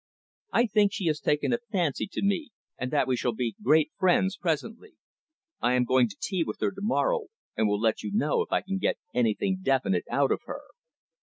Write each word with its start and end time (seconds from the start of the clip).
I 0.51 0.65
think 0.65 0.91
she 0.91 1.05
has 1.05 1.19
taken 1.19 1.53
a 1.53 1.59
fancy 1.71 2.07
to 2.11 2.23
me, 2.23 2.49
and 2.75 2.89
that 2.89 3.07
we 3.07 3.15
shall 3.15 3.33
be 3.35 3.55
great 3.61 3.91
friends 3.99 4.35
presently. 4.35 4.95
I 5.61 5.73
am 5.75 5.83
going 5.83 6.07
to 6.09 6.17
tea 6.19 6.43
with 6.43 6.59
her 6.59 6.71
to 6.71 6.81
morrow, 6.81 7.27
and 7.55 7.67
will 7.67 7.79
let 7.79 8.01
you 8.01 8.11
know 8.11 8.41
if 8.41 8.51
I 8.51 8.61
can 8.61 8.79
get 8.79 8.97
anything 9.13 9.59
definite 9.61 10.05
out 10.09 10.31
of 10.31 10.39
her. 10.47 10.61